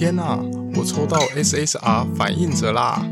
[0.00, 0.40] 天呐，
[0.74, 3.06] 我抽到 SSR 反应者啦！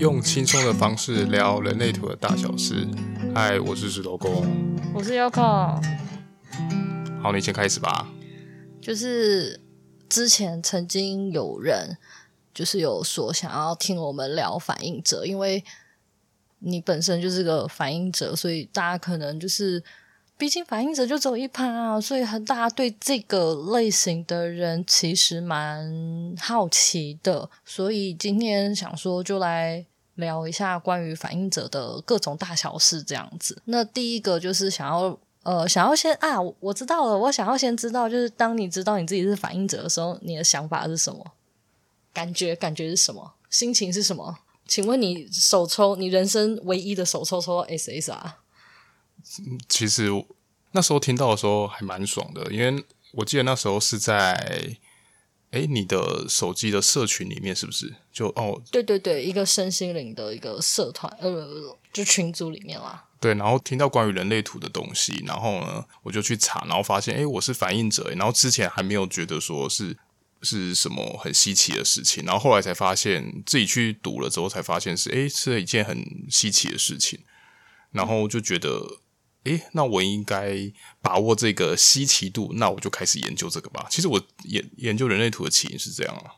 [0.00, 2.88] 用轻松的方式聊人类图的大小事。
[3.32, 4.44] 嗨，我是石头公，
[4.92, 5.80] 我是 Yoko。
[7.22, 8.08] 好，你先开始吧。
[8.82, 9.60] 就是
[10.08, 11.96] 之前曾经有人
[12.52, 15.62] 就是有说想要听我们聊反应者，因为
[16.58, 19.84] 你本身就是个反应者，所以大家可能就是。
[20.40, 29.84] 毕竟反应者就走一趴啊，所以很大家对这个类型的人其实蛮好奇的，所以今天想说就来
[30.14, 33.60] 聊一下关于反应者的各种大小事这样子。
[33.66, 41.22] 那第一个就是想要呃想要先啊，我知道了，我想要先知道，就是当你知道你自己是反应者的时候，你的想法是什么？
[42.14, 43.34] 感觉感觉是什么？
[43.50, 44.38] 心情是什么？
[44.66, 48.32] 请问你手抽你人生唯一的手抽抽 SSR？
[49.68, 50.08] 其实
[50.72, 54.76] 那时候听到的时候还蛮爽的，因为我记得那时候是在
[55.50, 57.94] 诶你的手机的社群里面，是不是？
[58.12, 63.04] 就哦，对对对，一个身心灵的一个社团，呃，就群组里面啦。
[63.20, 69.96] 对，然后听到关于人类图的东西，然后呢，我就去查，然后发现诶我是反应者，然后之前还没有觉得说是
[70.42, 77.20] 是什么很稀奇的事情，然后后来才发现自己去读了之后才发现是诶是一件很稀奇的事情，
[77.90, 79.00] 然后就觉得。
[79.44, 80.56] 诶，那我应该
[81.00, 83.86] 把握这个稀奇度，那我就开始研究这个吧。
[83.88, 86.36] 其实我研研究人类图的起因是这样啊。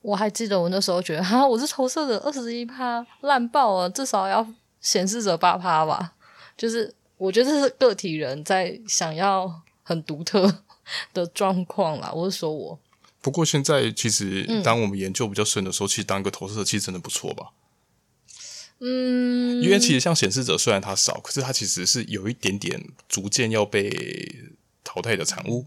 [0.00, 4.44] 我还记得我那时候觉得，哈，我是投射者二十一趴烂爆了，至少要
[4.80, 6.14] 显示者八趴吧。
[6.56, 10.62] 就是我觉得这是个体人在想要很独特
[11.14, 12.10] 的状况啦。
[12.12, 12.78] 我是说我。
[13.20, 17.52] 不过现在其实当我们研究比较深的时候，嗯、其实当一个投射者其实真的不错吧。
[18.84, 23.88] 嗯，因为其实像显示者，虽然它少，可是它其实是有一点点逐渐要被
[24.82, 25.66] 淘汰的产物。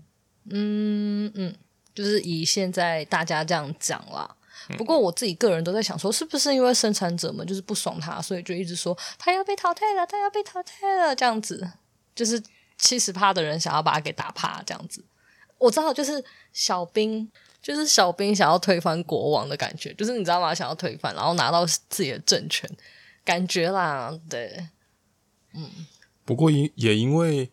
[0.50, 1.56] 嗯嗯，
[1.94, 4.36] 就是以现在大家这样讲啦。
[4.78, 11.66] 不过我自己个人都在想说，是不是因为生产者们就是不爽他，所以就一直说他要被淘汰了，他要被淘汰了，这样子，
[12.14, 12.42] 就是
[12.78, 15.02] 七十趴的人想要把他给打趴，这样子。
[15.58, 16.22] 我知道，就是
[16.52, 17.31] 小兵，
[17.62, 20.54] 就是小兵想要推翻国王的感觉，就是你知道吗？
[20.54, 22.70] 想要推翻，然后拿到自己的政权。
[23.25, 24.68] 感觉啦，对，
[25.53, 25.69] 嗯。
[26.24, 27.52] 不过因也因为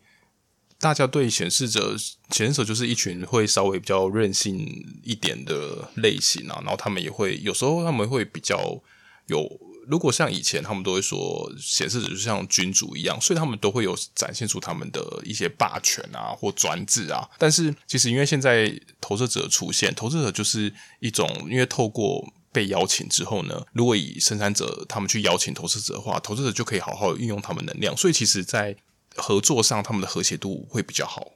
[0.79, 1.95] 大家对显示者，
[2.31, 4.57] 显示者就是一群会稍微比较任性
[5.03, 8.81] 一点的类型啊，然后他们也会有时候他们会比较
[9.27, 9.47] 有，
[9.87, 17.29] 如果像以前他们都会说显示者就像君主一样，所以他们都会有展现出他们的一些霸权啊或专制啊。
[17.37, 22.33] 但是其实因为现在投射者出现，投射者就是一种因为透过。
[22.53, 28.77] 被邀请之后呢，如果以生产者他们去邀请投射者的话，投射者就可以好好运用他们能量，所以其实，在
[29.15, 31.31] 合作上，他们的和谐度会比较好。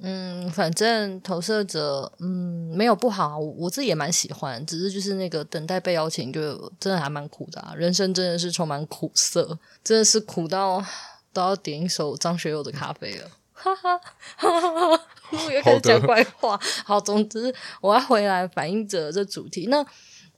[0.00, 7.74] 嗯，反正投射者，嗯，没有不好，我自己也蛮喜欢，只是就是那个等待被邀请，就真的还蛮苦的啊。
[7.76, 10.84] 人生真的是充满苦涩，真的是苦到
[11.32, 13.30] 都要点一首张学友的咖啡了。
[13.52, 13.96] 哈哈
[14.36, 15.04] 哈哈哈！
[15.30, 16.58] 我又开始讲怪话。
[16.84, 19.86] 好，总之我要回来反映者这主题那。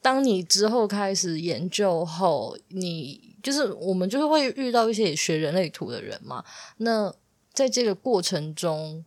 [0.07, 6.45] 当你之后开始研究后，你就是我们就是会遇到一些学人类图的人嘛。
[6.77, 7.13] 那
[7.53, 9.05] 在这个过程中，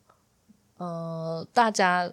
[0.76, 2.12] 呃，大家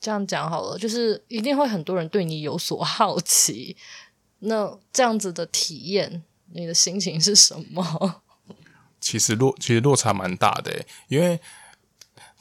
[0.00, 3.76] 这样讲好了，就是一定会很多人对你有所 好奇。
[4.38, 6.22] 那这样子的体验，
[6.52, 8.22] 你的心情是什么？
[9.00, 11.40] 其实落其实落差蛮大的，因为。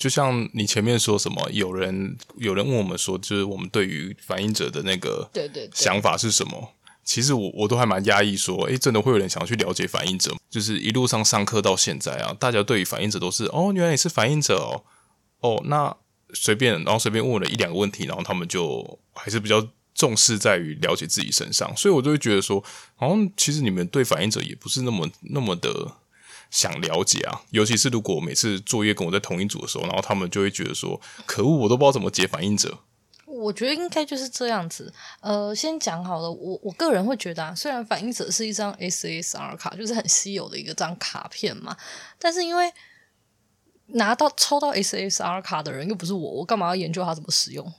[0.03, 6.51] 就像你前面说什么，有人有人问我们说，就是我们对于反应者的那个对对想法是什么？
[6.51, 6.69] 对对对，
[7.05, 10.35] 其实我我都还蛮压抑，说，诶，真的会有人想要去了解反应者？
[10.49, 14.83] 就是一路上上课到现在啊，大家对于反应者都是，哦，原来你是反应者哦，
[15.39, 15.95] 哦，那
[16.33, 19.65] 随便，然后随便问了一两个问题，然后他们就还是比较
[19.95, 22.61] 重视在于了解自己身上，所以我就会觉得说，
[22.97, 25.93] 好像其实你们对反应者也不是那么那么的。
[26.53, 32.77] 想了解啊，尤其是如果每次作业跟我在同一组的时候，然后他们就会觉得说：“可恶，我都不知道怎么解反应者。”
[33.25, 34.93] 我觉得应该就是这样子。
[35.19, 41.75] 呃，先讲好了，我我个人会觉得啊，虽然反应者是一张 SSR 卡，就是很稀有的一个张卡片嘛，
[42.19, 42.71] 但是因为
[43.87, 47.73] 拿到抽到 SSR 卡的人又不是我，我干嘛要研究它怎么使用？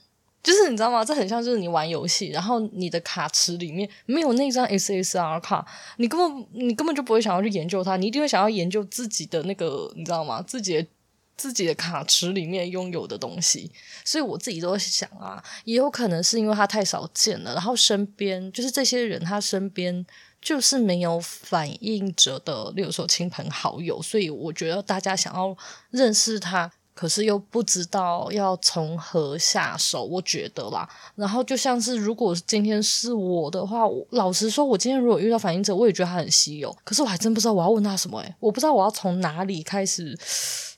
[0.45, 1.03] 就是你知道吗？
[1.03, 5.65] 这很像就是你玩游戏，然后你的卡池里面没有那张 SSR 卡，
[5.97, 10.43] 你根本你根本就不会想要去研究它，你一定会想要研究自己的那个，你知道吗？
[10.43, 10.87] 自己的
[11.35, 13.71] 自己的卡池里面拥有的东西。
[14.05, 20.05] 所以我自己都想啊，也有可能是因为它太少见了，然后身边就是这些人，他身边
[20.39, 25.57] 就是没有反应者的，例如说亲朋好友，所以我觉得大家想要
[25.89, 26.71] 认识他。
[26.95, 30.89] 可是又不知道要从何下手，我觉得啦。
[31.15, 36.73] 然后就像是，如果今天是我的话，我老实说，我今天如果遇到反应者，我也觉得他很稀有。
[36.85, 40.17] 可是我还真不知道我要问他什么，诶，我不知道我要从哪里开始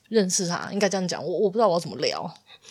[0.08, 1.24] 认识他，应该这样讲。
[1.24, 2.28] 我我不知道我要怎么聊，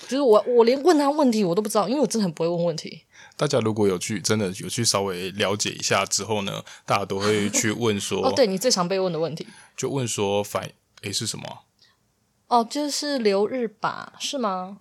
[0.10, 3.04] 就是我我连问他问题我都不知道，因为我真的很不会问问题。
[3.38, 9.48] 大家如果有去真的有去稍微了解一下之后呢，大家都会去问说，哦，对，你最常被问的问题，
[9.78, 10.70] 就问说反
[11.04, 11.46] 诶是什么？
[12.48, 14.80] 哦，就是流日吧，是吗？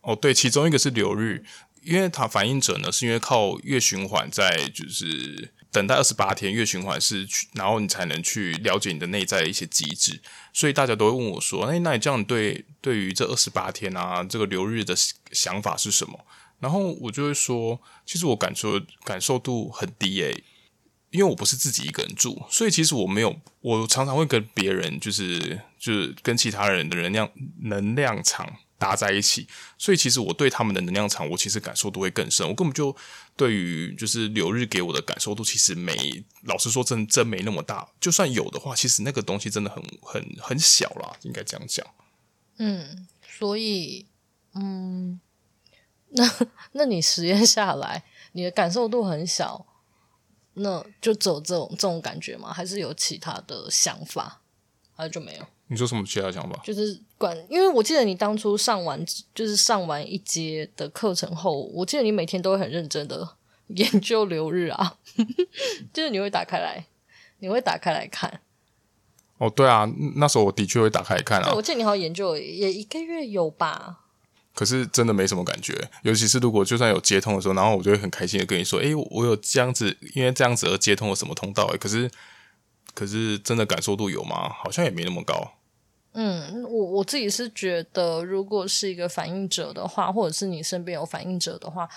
[0.00, 1.44] 哦，对，其中一个是流日，
[1.82, 10.20] 因为它反映者呢，是因为靠月循环在就是等待二十八天，月循环是去，然后你才能去了解你的内在的一些机制，
[10.52, 14.94] 所以大家都会问我说，哎，那你这样对对于这二十八天啊，这个流日的
[15.32, 16.18] 想法是什么？
[16.60, 20.42] 然后我就会说，其实我感受感受度很低诶。
[21.12, 27.30] 因为我不是自己一个人住，所以其实我没有，我常常会跟别人，就是就是跟其他人的能量
[27.60, 32.48] 能量场搭在一起，所以其实我对他们的能量场，我其实感受度会更深。
[32.48, 32.96] 我根本就
[33.36, 37.86] 对于就是流日给我的感受度，其实没，老实说真真没那么大。
[38.00, 41.86] 就算有的话，其实那个东西真的很很很小啦，应该这样讲。
[42.56, 43.06] 嗯，
[43.38, 44.06] 所以
[44.54, 45.20] 嗯，
[46.16, 46.30] 那
[46.72, 49.66] 那你实验下来，你的感受度很小。
[50.54, 52.52] 那就走这种这种感觉吗？
[52.52, 54.40] 还是有其他的想法？
[54.94, 55.46] 还是就没有？
[55.68, 56.60] 你说什么其他想法？
[56.62, 59.02] 就是管，因为我记得你当初上完
[59.34, 63.36] 就是上完一节的课程后，我记得你每天都会很认真的
[63.68, 64.98] 研究流日啊，
[65.94, 66.84] 就是你会打开来，
[67.38, 68.40] 你会打开来看。
[69.38, 71.48] 哦，对啊，那时候我的确会打开来看啊。
[71.48, 74.00] 对，我记得你好像研究也一个月有吧。
[74.54, 75.72] 可是真的没什么感觉，
[76.02, 82.10] 尤其是如果就算有接通的时候，然后我就会很开心的跟你说：“诶、我有这样子，因为这样子而接通了什么通道。”，可是，
[82.94, 84.50] 可是真的感受度有吗？
[84.50, 85.52] 好像也没那么高。
[86.12, 91.88] 嗯，我我自己是觉得，如果是一个反应者的话，或者是你身边有反应者的话，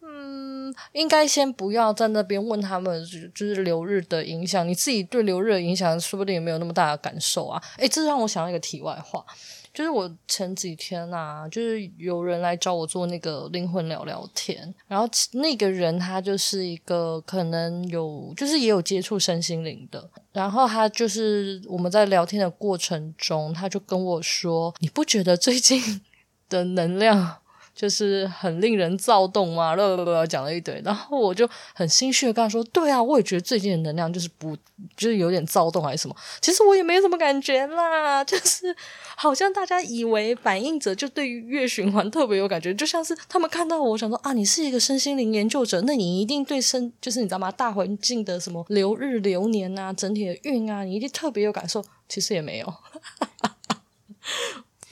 [0.00, 3.04] 嗯，应该先不要在那边问他们，
[3.34, 4.66] 就是流日的影响。
[4.66, 7.62] 你自己对流日的影响，说不定也没有那么大的感受啊。
[7.76, 9.22] 诶，这让我想到一个题外话。
[9.72, 26.00] 就是我前几天啊，就是有人来找我做那个灵魂聊聊天，然后那个人他就是一个可能有，就是也有接触身心灵的，然后他就是我们在聊天的过程中，他就跟我说：“你不觉得最近
[26.48, 27.36] 的能量？”
[27.80, 34.54] 就是很令人躁动嘛，啦啦啦讲了一堆，然后我就很心虚的跟他说：“对啊，我也觉得最近的能量就是不，
[34.94, 36.14] 就是有点躁动还是什么。
[36.42, 38.76] 其实我也没什么感觉啦， 就是
[39.16, 47.50] 好像大家以为反映者就对于月循环特别有感觉，就像是他们看到我想说啊，你是一个身心灵研究者，那你一定对身就是你知道吗？
[47.50, 51.82] 大环境的什么流日流年啊，整体的运啊，你一定特别有感受。
[52.06, 52.74] 其实也没有。”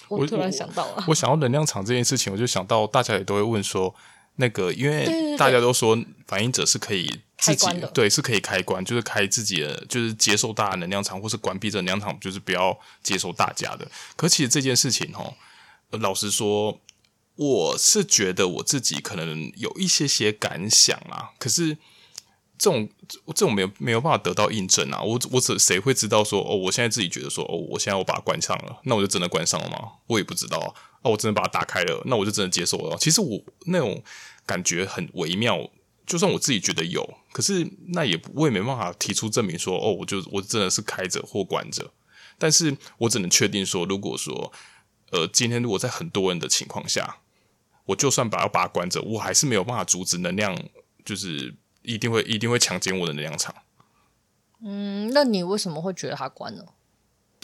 [0.08, 3.94] 我突然想到了，我，想到能量场这件事情，我就想到大家也都会问说，
[4.36, 13.86] 那个因为大家都说反应者是可以自己的，对，是可以开关，就是开自己的，就是接受大的能量场，或是关闭这能量场，就是不要接受大家的。
[14.16, 15.34] 可其实这件事情哦，
[15.98, 16.80] 老实说，
[17.36, 21.76] 我是觉得我自己可能有一些些感想啊，可是。
[22.58, 22.88] 这种
[23.28, 25.00] 这种没有没有办法得到印证啊！
[25.00, 29.78] 我我只谁会知道说哦，我现在自己觉得说哦，我现在我把它关上了，那我就真的关上了吗？
[30.08, 30.68] 我也不知道啊！
[31.02, 32.96] 哦，我真的把它打开了，那我就真的接受了。
[32.98, 34.02] 其实我那种
[34.44, 35.70] 感觉很微妙，
[36.04, 41.92] 就算我自己觉得有，可是那也我也没办法提出证明说哦，我就我真的是开着或关着。
[42.38, 44.52] 但是我只能确定说，如果说
[45.12, 47.18] 呃，今天如果在很多人的情况下，
[47.84, 50.60] 我就算把要把它关着，我还是没有办法阻止能量，
[51.04, 51.54] 就是。
[51.82, 53.54] 一定会一定会强奸我的能量场。
[54.62, 56.74] 嗯，那你为什么会觉得他关了？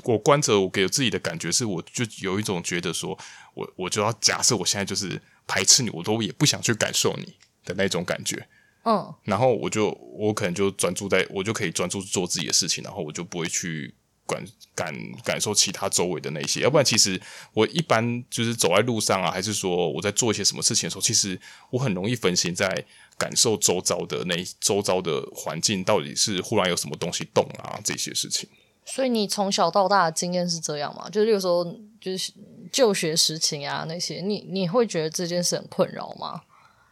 [0.04, 3.18] 我关着，我给自己的感觉是，我就有一种觉得说，
[3.54, 8.46] 我我就要假设我现在就是排斥你，我都也不想去感受你的那种感觉。
[8.84, 13.94] 嗯，然后我就我可能就专注在，我就可以专注做自己的事情，然后我就不会去。
[14.26, 14.42] 感
[14.74, 17.20] 感感受其他周围的那些，要不然其实
[17.52, 21.38] 我一般就是走在路上啊，还是说我在做一些什么事情的时候，其实
[21.68, 22.86] 我很容易分心在
[23.18, 28.48] 感受周遭的那周遭的环境到底是忽然有什么东西动啊这些事情。
[28.84, 31.08] 所以你从小到大的经验是这样吗？
[31.10, 31.64] 就是有时候
[32.00, 32.32] 就是
[32.70, 36.42] 就学时情啊那些，你你会觉得这件事很困扰吗？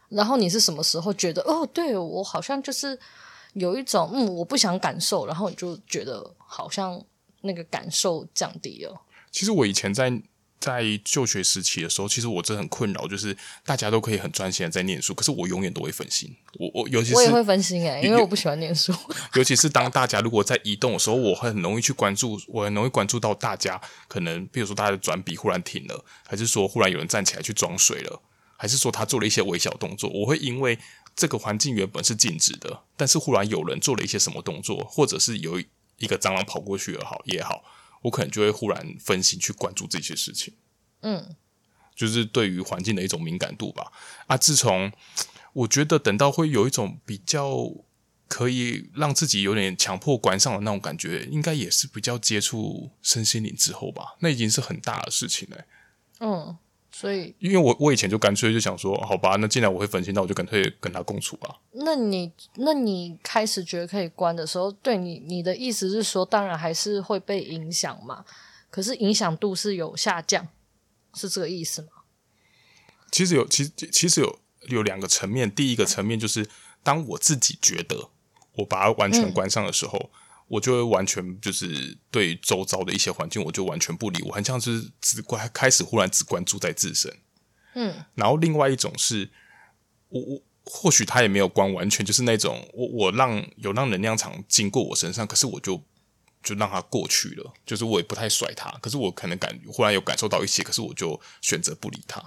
[0.09, 2.97] 然后你是什么时候觉得哦，对我好像就是
[3.53, 7.03] 有一种嗯我不想感受，然后你就觉得好像。
[7.45, 9.01] 那个感受降低了。
[9.29, 10.09] 其实我以前在
[10.63, 16.33] 在就学时期的时候，其实我真的很困扰，就是大家都可以很专心的在念书，可是我永远都会分心。
[16.53, 18.93] 我我尤其是我也会分心哎，因为我不喜欢念书。
[19.33, 28.21] 尤其是当大家如果在移动的时候，我很容易去关注，我很容易关注到大家可能，比如说大家的转笔忽然停了，还是说忽然有人站起来去装水了，
[28.55, 30.79] 还是说他做了一些微小动作，我会因为
[31.13, 35.59] 这个环境原本是静止的，但是忽然有人做了一些什么动作，或者是有
[35.97, 37.65] 一个蟑螂跑过去也好也好。
[38.03, 40.53] 我可能就会忽然分心去关注这些事情，
[41.01, 41.35] 嗯，
[41.95, 43.91] 就是对于环境的一种敏感度吧。
[44.27, 44.91] 啊，自从
[45.53, 47.69] 我觉得等到会有一种比较
[48.27, 54.15] 可以让自己有点强迫关上的那种感觉，应该也是比较接触身心灵之后吧。
[54.19, 55.65] 那已经是很大的事情了。
[56.19, 56.57] 嗯。
[56.95, 61.59] 所以，因为我我以前就干脆就想说，好吧，那既然我会分心，那我就干脆跟他共处吧。
[61.71, 68.23] 那你那你开始觉得可以关的时候，对你你的意思是说，当然还是会被影响嘛？
[68.69, 70.47] 可是影响度是有下降，
[71.15, 71.87] 是这个意思吗？
[73.11, 75.49] 其实有，其实其实有有两个层面。
[75.49, 76.47] 第一个层面就是，
[76.83, 78.09] 当我自己觉得
[78.57, 79.97] 我把它完全关上的时候。
[79.97, 87.11] 嗯我就会完全就是对周遭的一些环境，我就完全不理，我很像是只关开始忽然只关注在自身，
[87.75, 89.29] 嗯，然后另外一种是，
[90.09, 95.83] 我我或许他也没有关完全，就是那种我我让有让能量场经过我身上，可是我就
[96.43, 102.21] 就让它过去了，就是我也不太甩他，可是我可能感忽然有感受到一些，可是我就选择不理他。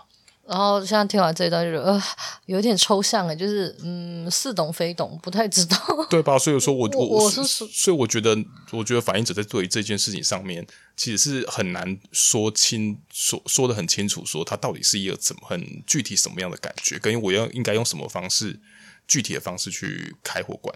[0.49, 2.03] 然后现在听完这一段，就觉得呃
[2.47, 5.77] 有点抽象哎，就是嗯似懂非懂，不太知道，
[6.09, 6.39] 对吧？
[6.39, 8.37] 所以说我我我是所以我觉得，
[8.71, 10.65] 我觉得反应者在对于这件事情上面，
[10.97, 18.61] 其实是很难说清说说的很清楚，说他到底是一个怎么很具体什么样的感觉，跟我要应该用什么方式
[19.09, 20.73] 具体的方式去开火关。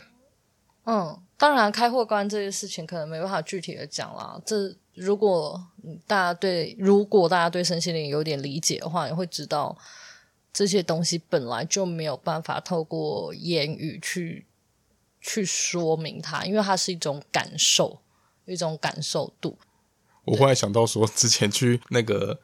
[0.85, 4.77] 嗯，当然开或关这些事情可能没办法具体的讲啦，这。
[4.95, 5.59] 如果
[6.07, 9.75] 大家对如果大家对身心灵有点理解的话，你会知道
[10.53, 14.45] 这些东西本来就没有办法透过言语去
[15.19, 18.01] 去说明它，因为它是一种感受，
[18.45, 19.57] 一种感受度。
[20.25, 22.39] 我忽然想到说，之前去那个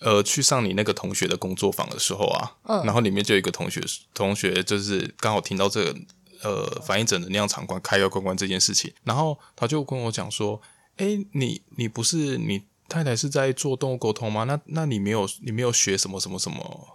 [0.00, 3.80] 呃去上你那个同学的工作坊的时候啊，嗯，然后里面就有一个同学
[4.12, 5.96] 同学就是刚好听到这个
[6.42, 10.60] 呃反映者能量场关开要关关这件事情，然后他就跟我讲说。
[10.98, 14.44] 哎，你你不是你太太是在做动物沟通吗？
[14.44, 16.88] 那那你没有你没有学什么什么什么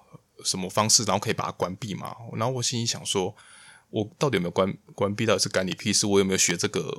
[0.43, 2.15] 什么方式，然后可以把它关闭吗？
[2.33, 3.35] 然后我心里想说，
[3.91, 5.27] 我到底有没有关关闭？
[5.27, 6.07] 到底是干你屁事？
[6.07, 6.97] 我有没有学这个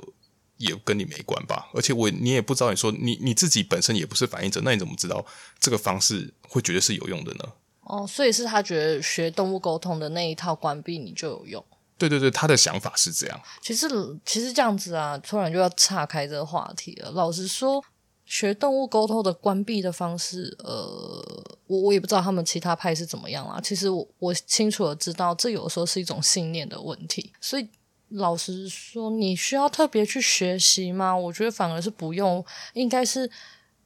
[0.55, 1.67] 也跟你没关吧？
[1.73, 5.25] 而且我你也不知道，你说你你自己本身也不是反映者，那你怎么知道
[5.59, 7.43] 这个方式会觉得是有用的呢？
[7.81, 11.65] 哦，所以是他觉得学动物沟通的那一套关闭你就有用。
[12.09, 13.41] 对对对，他的想法是这样。
[13.61, 13.87] 其实，
[14.25, 17.11] 其实这样子啊，突然就要岔开这个话题了。
[17.11, 17.83] 老实说，
[18.25, 23.59] 学动物沟通的关闭的方式，呃，我我也不知道他们其他派是怎么样啦。
[23.61, 27.31] 其实我我清楚的知道，这有的时候是一种信念的问题。
[27.39, 27.69] 所以，
[28.09, 31.15] 老实说，你需要特别去学习吗？
[31.15, 32.43] 我觉得反而是不用，
[32.73, 33.29] 应该是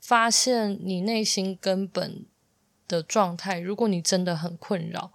[0.01, 2.25] 发现你内心根本
[2.87, 3.59] 的状态。
[3.59, 5.11] 如果你真的很困扰，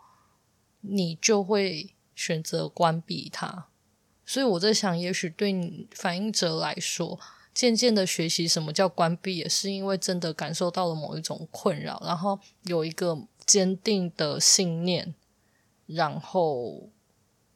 [0.80, 1.94] 你就会。
[2.14, 3.68] 选择关闭它，
[4.24, 7.18] 所以我在想，也许对你反应者来说，
[7.54, 15.14] 渐渐的学习什么叫关闭，也是因为真的感受到了某一种困扰，然后有一个坚定的信念，
[15.86, 16.90] 然后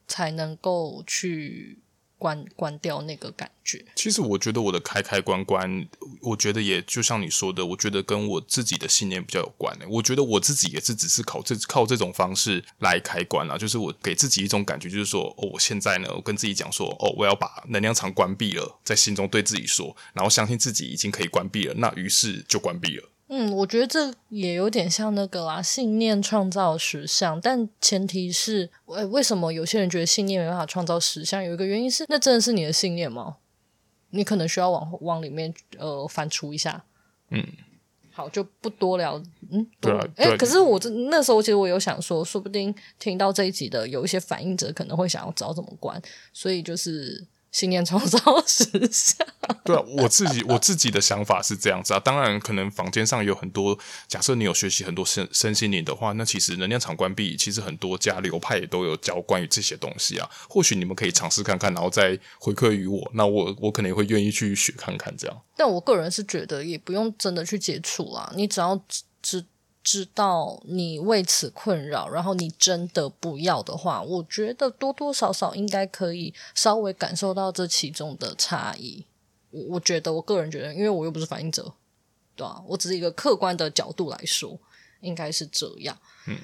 [0.07, 1.79] 才能够去。
[2.17, 3.85] 关关掉那个感觉。
[3.95, 5.87] 其实我觉得我的开开关关，
[6.21, 9.77] 我觉得也就像你说的，我觉得跟我自己的信念比较有关。
[9.89, 23.09] 我觉得我自己也是只是靠这靠这种方式来开关啊，就是我给自己一种感觉，就是说，哦，我现在呢，我跟自己讲说，哦，我要把能量场关闭了，在心中对自己说，然后相信自己已经可以关闭了，那于是就关闭了。
[23.29, 31.43] 嗯，我觉得这也有点像那个啦，信念创造实相，但前提是，为为什么有些人觉得信念没办法创造实相？
[31.43, 33.35] 有一个原因是，那真的是你的信念吗？
[34.11, 36.85] 你可能需要往往里面呃反刍一下。
[37.29, 37.45] 嗯，
[38.13, 39.21] 好，就不多聊。
[39.51, 40.07] 嗯，对啊。
[40.15, 47.27] 哎、欸，可是我这那时候其实我有想说，说不定听到这一集的有一些反应者可能会想要找怎么关，所以就是。
[47.51, 49.27] 信念创造实相。
[49.63, 51.99] 对啊，我自己我自己的想法是这样子啊。
[51.99, 53.77] 当然，可能房间上有很多，
[54.07, 60.29] 假设你有学习很多身身心灵的话，那其实能量场关闭，其实很多家流派也都有教关于这些东西啊。
[60.49, 63.11] 或许你们可以尝试看看，然后再回馈于我。
[63.13, 65.41] 那我我可能也会愿意去学看看这样。
[65.55, 68.31] 但我个人是觉得，也不用真的去接触啦。
[68.35, 68.81] 你只要
[69.21, 69.43] 知。
[69.89, 79.05] 知道你为此困扰，然后你真的不要的话，我觉得多多少少应该可以稍微感受到这其中的差异。
[79.49, 81.71] 我我觉得，我个人觉得，因为我又不是反应者，
[82.35, 82.63] 对吧、啊？
[82.67, 84.59] 我只是一个客观的角度来说，
[84.99, 85.97] 应该是这样。
[86.27, 86.37] 嗯。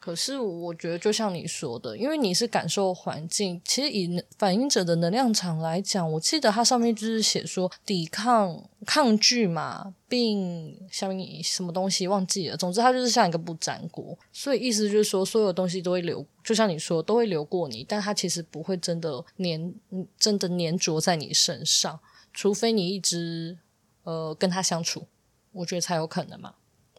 [0.00, 12.56] 可是我觉得，就像你说的，因为你是感受环境，其实以反映者的能量场来讲，我记得它上面就是写说抵抗、抗拒嘛，并下面什么东西忘记了。
[12.56, 19.74] 总之，它就是像一个不粘锅，所以意思就是说，所有东西都会流，就像你说，都会流过你，但它其实不会真的粘，
[20.18, 22.00] 真的粘着在你身上，
[22.32, 23.58] 除非你一直
[24.04, 25.06] 呃跟他相处，
[25.52, 26.54] 我觉得才有可能嘛。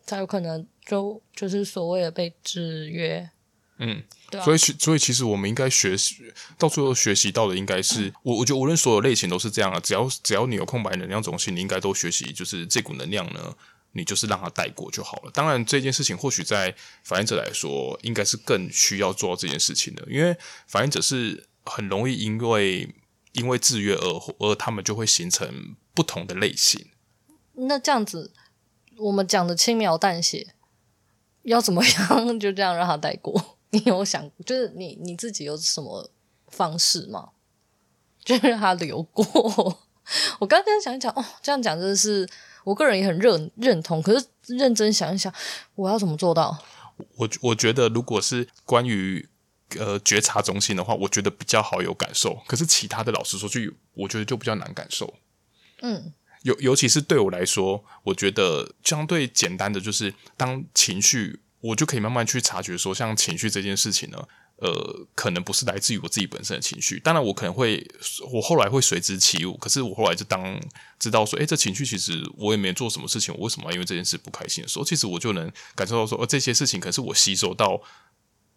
[0.06, 3.30] 才有可能就就是所谓的被制约，
[3.78, 13.56] 嗯，对啊，所以所以其实我们应该学习到最后学习到的应该是，嗯、我我觉得无论所有类型都是这样啊，只要只要你有空白能量中心，你应该都学习，就是这股能量呢，
[13.94, 15.32] 你就是让它带过就好了。
[15.34, 20.36] 当然这件事情或许在反应者来说，应该是更需要做到这件事情的，因为
[20.68, 22.94] 反应者是很容易因为
[23.34, 26.86] 因为制约而而他们就会形成不同的类型。
[27.54, 28.32] 那这样子。
[29.02, 30.54] 我们讲的轻描淡写，
[31.44, 33.58] 要怎么样 就这样让他带过？
[33.72, 36.10] 你有想，就是你你自己有什么
[36.48, 37.30] 方式吗？
[38.24, 39.24] 就让他流过。
[40.40, 42.30] 我刚刚想一想，哦，这样讲真的是
[42.64, 44.02] 我个人也很认认同。
[44.02, 45.34] 可是认真想一想，
[45.76, 46.62] 我要怎么做到？
[47.16, 49.28] 我我觉得，如果是关于
[49.80, 52.38] 呃觉察中心的话，我觉得比较好有感受。
[52.46, 55.14] 可是其他的，老实说，句我觉得就比较难感受。
[55.82, 56.14] 嗯。
[56.44, 67.00] 尤尤其是对我来说，我觉得相对简单的就是，当情绪，我就可以慢慢去察觉说，像情绪这件事情呢，呃，可能不是来自于我自己本身的情绪。
[67.00, 67.86] 当然，我可能会，
[68.34, 69.56] 我后来会随之起舞。
[69.58, 70.60] 可是我后来就当
[70.98, 77.84] 知道说，诶，这情绪其实我也没做什么事情，我为什么要因为这件事不开心的时候，其实我就能感受到说，呃，这些事情可是我吸收到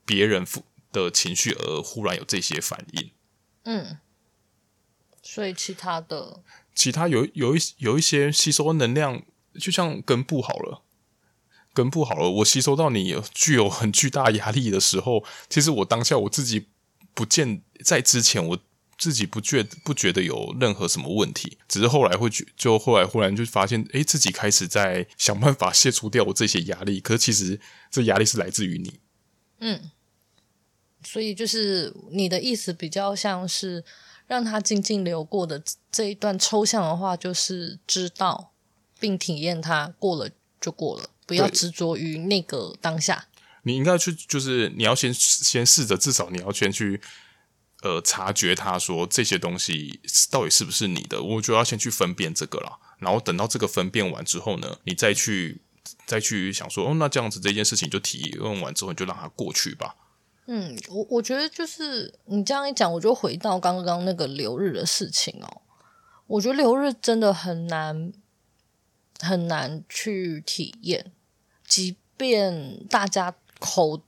[0.07, 0.47] 别人
[0.91, 3.11] 的情绪而忽然有这些反应。
[3.65, 3.99] 嗯，
[5.23, 6.43] 所以其他的。
[6.75, 9.23] 其他有有一有一些吸收能量，
[9.61, 10.83] 就像根部好了，
[11.73, 16.67] 根部好了，我吸收到你具有很巨大压力的时候，其实我当下我自己
[17.15, 18.59] 不见在之前我
[18.99, 28.99] 自己不觉不觉得有任何什么问题，只是后来会觉就后来忽然就发现，诶，自己开始在想办法卸除掉我这些压力，可是其实这压力是来自于你，
[29.61, 29.91] 嗯，
[31.05, 33.85] 所以就是你的意思比较像是。
[34.27, 38.53] 让它静静流过的这一段抽象的话，就是知道
[38.99, 43.27] 并体验它，过了就过了，不要执着于那个当下。
[43.65, 47.01] 你应该去，就是你要先先试着，至少你要先去
[47.83, 52.79] 呃察觉他，说这些东西到底是不是你的，我就要先去分辨这个了。
[52.99, 55.61] 然后等到这个分辨完之后呢，你再去
[56.07, 59.95] 再去想说，哦，那这样子这件事情就体验完之后，你就让它过去吧。
[60.47, 65.63] 嗯，我我觉得就是你这样一讲，我就回到刚刚那个流日的事情哦。
[66.27, 68.13] 我觉得流日真的很难
[69.21, 71.13] 很难去体验，
[71.67, 74.03] 即便大家口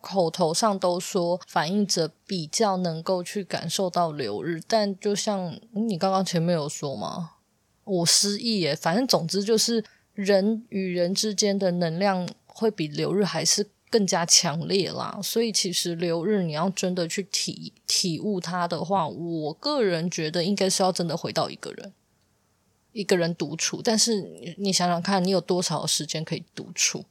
[0.00, 7.32] 口头上都说反映者比较能够去感受到流日，但就像你刚刚前面有说嘛，
[7.82, 8.76] 我失忆耶。
[8.76, 13.66] 反正总之就是人与人之间的能量会比流日还是。
[13.90, 21.92] 更加强烈啦，所以其实留日你要真的去体体悟它的话，我个人觉得应该是要真的回到一个人，
[22.92, 23.82] 一个人独处。
[23.82, 27.04] 但是你想想看，你有多少时间可以独处？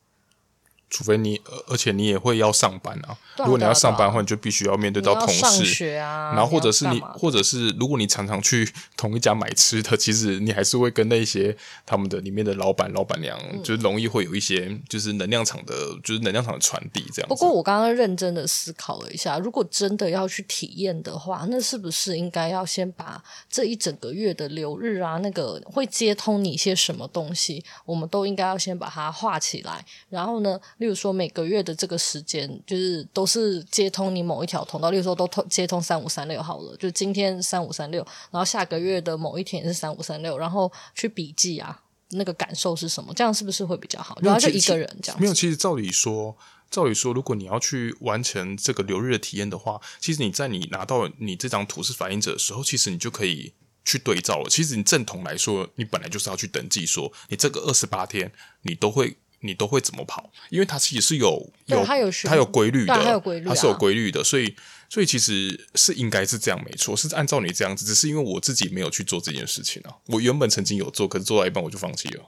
[0.90, 3.18] 除非你，而且你也会要上班啊。
[3.38, 5.40] 如果你要上班的话，你就必须要面对到同事。
[5.40, 6.34] 上学啊。
[6.34, 15.74] 然后或者是你，或者是如果你常常去同一家买吃的， 其实你还是会跟那些他们的里面的老板、老板娘，就是容易会有一些就是能量场的，
[16.04, 17.30] 就是能量场的传递这样。
[17.30, 30.60] 不过我刚刚认真的思考了一下，如果真的要去体验的话，那是不是应该要先把这一整个月的流日啊，那个会接通你一些什么东西，我们都应该要先把它画起来，然后呢？
[30.80, 34.90] 例如说，每个月的这个时间，就是都是接通你某一条通道。
[34.90, 43.14] 例如说，都通接通三五三六好了，就今天三五三六，然后下个月的某一天也是三五三六，然后去笔记啊，那个感受是什么？
[43.14, 44.18] 这样是不是会比较好？
[44.22, 45.20] 然后就一个人这样。
[45.20, 46.38] 没有，其实照理说，
[46.72, 53.52] 照理说，如果你要去完成这个流日的体验的话，其实你在你拿到你这张图是反映者的时候，其实你就可以
[53.84, 54.50] 去对照了。
[54.50, 59.18] 其实你正统来说，你本来就是要去登记说，你这个二十八天你都会。
[59.42, 60.30] 你都会怎么跑？
[60.50, 64.54] 因为它其实是有有它有它有规律的，它有规律，它是有规律的，所以
[64.90, 69.96] 所以其实是应该是这样没错，是按照你这样子，只是因为我自己没有去做这件事情啊。
[70.08, 72.24] 我原本曾经有做，可是做到一半我就放弃了。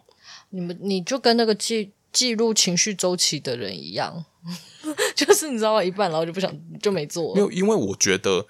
[0.52, 4.24] 你们你就跟那个记记录情绪周期的人一样，
[5.16, 5.84] 就是你知道吗？
[5.84, 7.34] 一半然后就不想就没做。
[7.36, 8.46] 没有，因为我觉得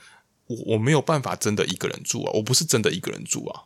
[0.47, 3.63] 我我没有办法真的一个人住啊，我不是真的一个人住啊。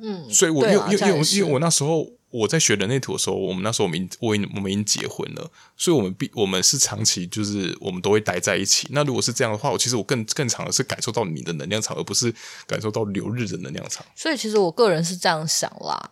[0.00, 2.12] 嗯，所以我因为因为因为因为我那时候。
[2.30, 8.86] 我在学人类图的时候，我们那时候我们已经我我们已经结婚了，所以我们必我们是长期就是我们都会待在一起。
[8.90, 12.34] 那如果是这样的话，我其实我更更长的是感受到你的能量场，而不是
[12.66, 14.04] 感受到流日的能量场。
[14.14, 16.10] 所以其实我个人是这样想啦，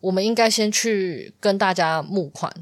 [0.00, 2.52] 我们应该先去跟大家募款，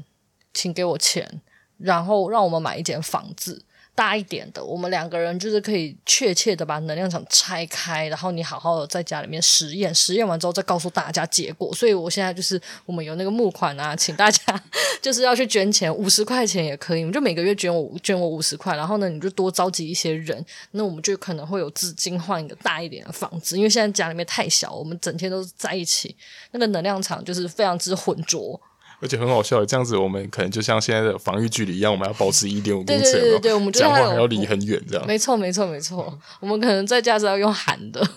[0.53, 1.41] 请给我钱，
[1.77, 3.65] 然后让我们买一间房子。
[3.95, 11.71] 大一点的，我们两个人就是可以确切的把能量场拆开，然后你好好的在家里面实验，实验完之后再告诉大家结果。
[11.75, 14.63] 所以我现在就是我们有那个募款啊，请大家
[15.01, 26.15] 就是要去捐钱，五十块钱也可以，我们就每个月捐我捐我五十块，然后呢，你就多召集一些人，那我们就可能会有资金换一个大一点的房子，因为现在家里面太小，我们整天都是在一起，
[26.51, 28.59] 那个能量场就是非常之浑浊。
[29.03, 35.05] 而且很好笑，这样子我们可能就像现在的防御距离一样，我们要保持一点五公尺，对对对对，我们讲话还要离很远，这样。
[35.05, 38.01] 没错没错没错，我们可能在家是要用喊的。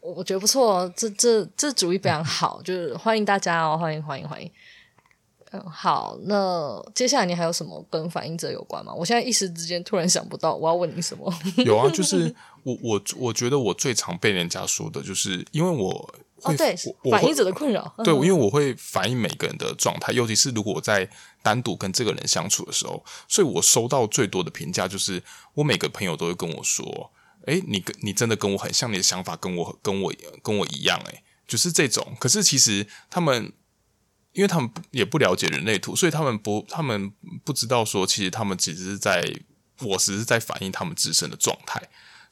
[0.00, 4.48] 我觉得不错，这这这主意非常好，就是欢迎大家哦，欢迎欢迎欢迎。
[5.50, 8.94] 嗯，好，那接下来你还有什么跟反应者有关吗？
[8.94, 11.32] 我现在一时之间突然想不到，我要问你什么？
[11.64, 12.32] 有啊，就是
[12.62, 16.14] 我我我觉得我最常被人家说的就是因为我。
[16.44, 16.76] 哦，对，
[17.10, 17.94] 反映者的困扰。
[18.04, 21.08] 对，因为我会反映每个人的状态，尤其是如果我在
[21.42, 25.22] 单独跟这个人相处的时候，所以我收到最多的评价就是，
[25.54, 27.12] 我每个朋友都会跟我说
[27.46, 32.16] ：“哎，你跟你真的跟我很像，你的想法跟我跟我跟我一样。”哎，就是这种。
[32.18, 33.52] 可是其实他们，
[34.32, 37.12] 因为他们也不了解人类图，所以他们不，他们
[37.44, 39.22] 不知道说，其实他们只是在，
[39.80, 41.82] 我只是在反映他们自身的状态。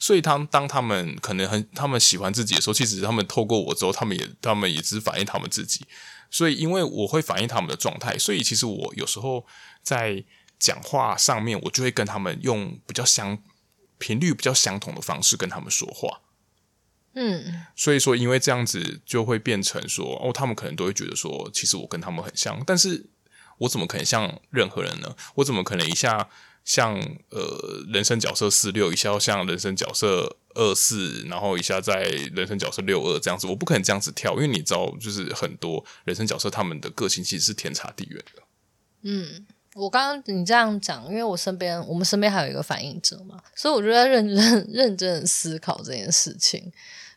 [0.02, 5.84] 所以，当当他们可能很他们喜欢自己的时候，其实他们透过我之后，他们也他们也只反映他们自己。
[6.30, 9.46] 所以，因为我会反映他们的状态，所以其实我有时候
[9.82, 10.24] 在
[10.58, 13.38] 讲话上面，我就会跟他们用比较相
[13.98, 16.22] 频率比较相同的方式跟他们说话。
[17.12, 23.10] 嗯，所以说，因为这样子就会变成说，哦，他们可能都会觉得说，其实我跟他们很像，但是
[23.58, 25.14] 我怎么可能像任何人呢？
[25.34, 26.30] 我怎么可能一下？
[26.64, 26.94] 像
[27.30, 32.02] 呃，人生角色四六一下，像人生角色二四，然后一下在
[32.34, 38.42] 人生角色六二这样子，我不可能这样子跳，因为你知道，就是很多人生角色他们的个性其实是天差地远的。
[39.02, 46.70] 嗯，我刚刚你这样讲，因为我身边我们身边还有一个反映者嘛，所以我就在认真 认真思考这件事情，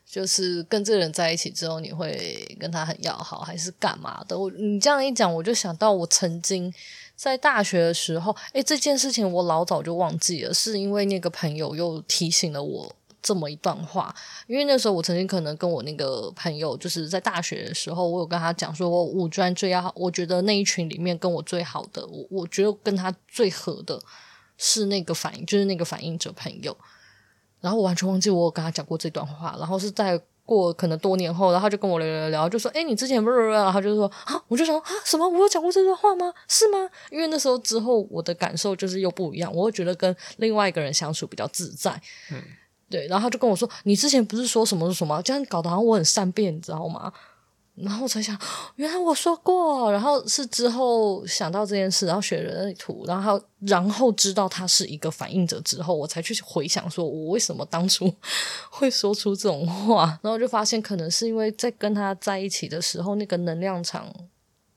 [0.10, 4.40] 就是跟这个人在一起之后，你会跟他很要好，还是干嘛的？
[4.40, 6.74] 我你这样一讲，我就想到我曾经。
[7.16, 14.14] 在大学的时候，诶，这件事情我老早就忘记了，是因为那个朋友又提醒了我这么一段话。
[14.48, 24.02] 因为那时候我曾经可能跟我那个朋友，就是在大学的时候，我有跟他讲说，我五专最要，我觉得那一群里面跟我最好的，我我觉得跟他最合的
[24.58, 26.76] 是那个反应，就是那个反应者朋友。
[27.62, 30.20] 然后我完全忘记我有跟他讲过这段话，然后是在。
[30.46, 35.28] 过可能多年后，然后他就跟我聊聊聊，就说：“哎，你之前不是……”然后就说：“啊，我就想啊，什么？
[35.28, 36.34] 我有讲过这段话吗？
[36.48, 36.90] 是吗？
[37.10, 42.00] 因为那时候之后，我的感受就是又不一样，我会觉得跟另外一个人相处比较自在。
[42.32, 42.42] 嗯，
[42.90, 43.08] 对。
[43.08, 45.22] 然后他就跟我说：‘你之前不是说什么什么？
[45.22, 47.12] 这样搞得好像我很善变，你知道吗？’”
[47.76, 48.40] 然后我才想，
[48.76, 49.92] 原来我说过。
[49.92, 58.14] 然后是之后想到这件事，然后学人类图，然后然后知道他是一个反应者之后，我才去回想，说我为什么当初
[58.70, 60.20] 会说出这种话。
[60.22, 64.08] 然后就发现，可能是因为在跟他在一起的时候，那个能量场，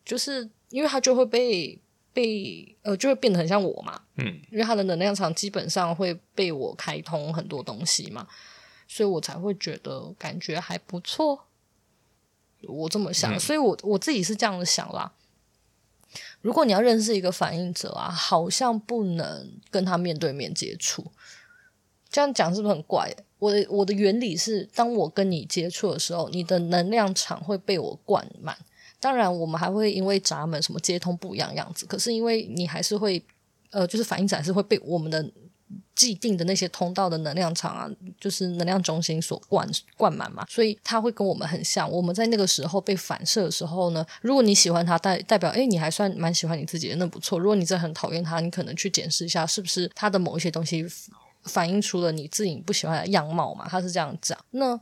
[0.02, 1.78] 就是因为他就会被
[2.14, 4.00] 被呃，就会变得很像我嘛。
[4.16, 8.26] 嗯，因为他的能量场基本上会被我开通很多东西嘛，
[8.88, 11.38] 所以我才会觉得感觉还不错。
[12.62, 15.12] 我这么想，嗯、所以我我自己是这样的想啦。
[16.40, 21.04] 如果你要认识一个反应者啊，好像不能跟他面对面接触。
[22.08, 23.14] 这样讲是不是很怪？
[23.38, 28.56] 我的我的原理是，当我跟你接触的时候，你的能量场会被我灌满。
[29.00, 33.22] 当然，我们还会因为闸门什么接通不一样样子，可是因为你还是会，
[33.70, 35.30] 呃，就是反应者还是会被我们的。
[35.96, 41.90] 既定的那些通道的能量场啊，就是能量中心所灌灌满嘛，所以他会跟我们很像。
[41.90, 47.38] 我们在那个时候被反射的时候呢，如果你喜欢他，代代表诶，你还算蛮喜欢你自己的，那不错。
[47.38, 50.86] 如果你真的很讨厌他，你可能去检视一下，是不是他的某一些东西
[51.44, 53.66] 反映出了你自己不喜欢的样貌嘛？
[53.68, 54.38] 他是这样讲。
[54.50, 54.78] 那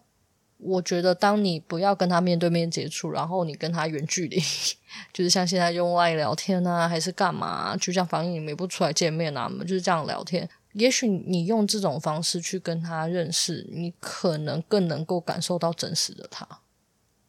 [0.59, 4.41] 我觉得，当你不要跟他面对面接触，然后你跟他远距离，
[5.13, 7.77] 就是像现在用外聊天啊，还是干嘛？
[7.77, 10.49] 就像防疫，你们也不出来见面啊，我们就是这样聊天。
[10.75, 16.47] 也许你用这种方式去跟他认识，你可能更能够感受到真实的他，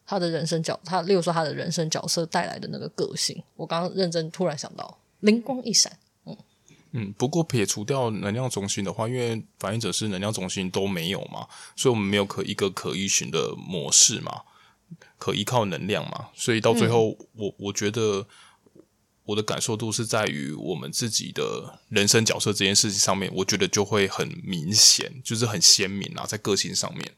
[0.06, 3.42] 他的人生角，他例如说他的人生角色带来的那个个性。
[3.56, 6.38] 我刚刚认真突然想到，灵光一闪，嗯
[6.92, 7.14] 嗯。
[7.18, 14.42] 不过撇除掉能量中心的话，因为反应者是能量中心都没有嘛，所以我们没有可一个可依循的模式嘛。
[15.18, 18.28] 可依靠能量嘛，所以到最后，嗯、我我觉得
[19.26, 27.14] 我的感受度是在于我们自己的人生角色这件事情上面，我觉得就会很明显，就是很鲜明啊，在个性上面。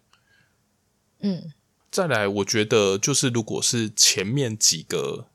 [1.19, 1.51] 嗯，
[1.91, 5.27] 再来，我觉得就是如果是前面几个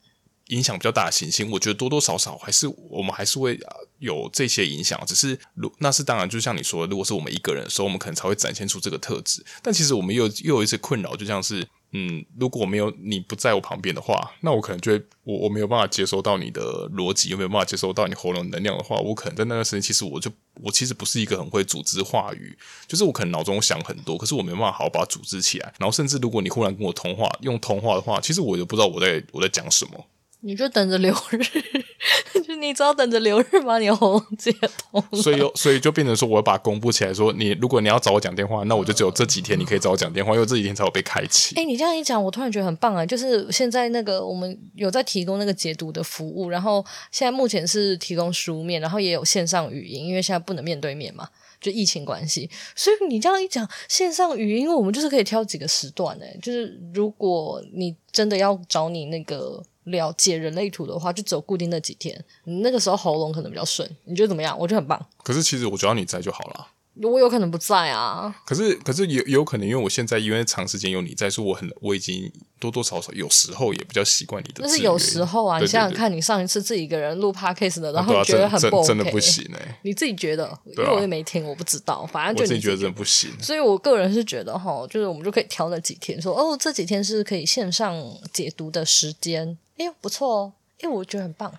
[0.46, 3.60] 影响比较大的行星，我觉得多多少少还是我们还是会
[3.98, 9.44] 有这些影响，只是如那是当然，就像你说的，如果是我们一个人的时候，我们可能才会展现出这个特质。
[9.60, 11.68] 但其实我们又又有一些困扰，就像是。
[11.94, 20.30] 嗯，如果没有你不在我旁边的话，那我可能就会我我没有办法接收到你的逻辑，又没有办法接收到你喉咙能量的话，我可能在那段时间，其实我就
[20.62, 25.72] 我其实不是一个很会组织话语，就是我可能脑中想很多，可是我没办法好好把它组织起来。
[25.78, 30.06] 然后甚至如果你忽然跟我通话，用通话的话，其实我也不知道我在我在讲什么。
[30.44, 31.38] 你就等着留日，
[32.42, 34.52] 就你只要等着留日把你喉咙接
[34.90, 35.00] 通。
[35.12, 41.54] 所以，所以就变成说，我要把它公布起来，说你如果你要找我讲电话，那我就只有这几天你可以找我讲电话，因为这几天才有被开启。
[41.54, 43.06] 哎、欸，你这样一讲，我突然觉得很棒啊！
[43.06, 51.28] 就是现在那个我们有在提供那个解读的服务，然后现在目前是提供书面，然后也有线上语音，因为现在不能面对面嘛，
[51.60, 52.50] 就疫情关系。
[52.74, 59.62] 所以你这样一讲线上语音，我们就是可以挑几个时段哎，就是如果你真的要找你那个。
[59.84, 64.58] 了解人类图的话，就只有固定那几天，你那个时候喉咙可能比较顺，你觉得怎么样？
[64.58, 65.06] 我觉得很棒。
[65.22, 66.68] 可是其实我只要你在就好了。
[67.00, 68.34] 我有可能不在啊。
[68.44, 74.56] 可是可是有有可能，因为我现在因为长时间有你在，说我很我已经多多少少有时候也比较习惯你的。
[74.60, 79.78] 但是有时候啊，对对对，你想想看，你上一次自己一个人录 podcast 的，然后觉得很不 OK，真的不行哎、欸。
[79.84, 80.46] 你自己觉得？
[80.66, 82.04] 因为我也没听，我不知道。
[82.04, 83.30] 反正就你自己觉得真的不行。
[83.40, 87.96] 所以我个人是觉得哈，就是我们就可以挑那几天，说哦，这几天是可以线上
[88.34, 89.56] 解读的时间。
[89.78, 90.52] 哎呦，不错哦！
[90.80, 91.52] 哎，我觉得很棒。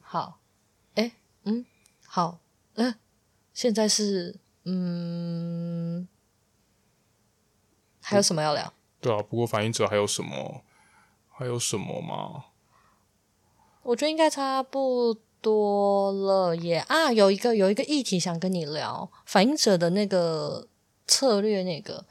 [0.00, 0.40] 好，
[0.94, 1.12] 哎，
[1.44, 1.64] 嗯，
[2.06, 2.38] 好，
[2.74, 2.94] 嗯，
[3.52, 6.08] 现在是，嗯，
[8.02, 8.72] 还有什么要聊？
[9.00, 10.62] 对啊，不过反应者还有什么？
[11.30, 12.46] 还有什么吗？
[13.82, 16.78] 我觉得应该差不多了耶。
[16.88, 20.66] 啊，有一个有一个议题想跟你聊，反应者的那个
[21.06, 22.06] 策略，那个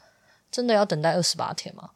[0.51, 1.91] 真的要等待二十八天吗？